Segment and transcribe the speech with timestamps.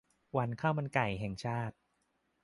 [0.37, 1.75] วันข้าวมันไก่แห่งชาติ